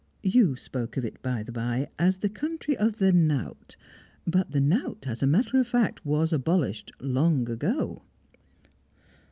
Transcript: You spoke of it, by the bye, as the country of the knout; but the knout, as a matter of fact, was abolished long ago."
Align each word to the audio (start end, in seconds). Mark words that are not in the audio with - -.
You 0.23 0.55
spoke 0.55 0.97
of 0.97 1.05
it, 1.05 1.21
by 1.21 1.43
the 1.43 1.51
bye, 1.51 1.87
as 1.99 2.17
the 2.17 2.27
country 2.27 2.75
of 2.75 2.97
the 2.97 3.13
knout; 3.13 3.75
but 4.25 4.49
the 4.49 4.59
knout, 4.59 5.05
as 5.05 5.21
a 5.21 5.27
matter 5.27 5.59
of 5.59 5.67
fact, 5.67 6.03
was 6.03 6.33
abolished 6.33 6.91
long 6.99 7.47
ago." 7.47 8.01